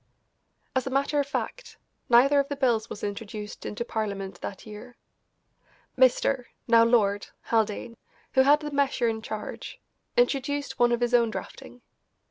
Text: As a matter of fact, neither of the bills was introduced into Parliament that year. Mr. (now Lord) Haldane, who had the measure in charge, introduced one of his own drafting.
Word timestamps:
As 0.75 0.87
a 0.87 0.89
matter 0.89 1.19
of 1.19 1.27
fact, 1.27 1.77
neither 2.09 2.39
of 2.39 2.47
the 2.49 2.55
bills 2.55 2.89
was 2.89 3.03
introduced 3.03 3.67
into 3.67 3.85
Parliament 3.85 4.41
that 4.41 4.65
year. 4.65 4.97
Mr. 5.95 6.45
(now 6.67 6.83
Lord) 6.83 7.27
Haldane, 7.43 7.95
who 8.33 8.41
had 8.41 8.61
the 8.61 8.71
measure 8.71 9.07
in 9.07 9.21
charge, 9.21 9.79
introduced 10.17 10.79
one 10.79 10.91
of 10.91 11.01
his 11.01 11.13
own 11.13 11.29
drafting. 11.29 11.83